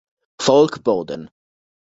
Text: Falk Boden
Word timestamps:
Falk 0.45 0.81
Boden 0.83 1.29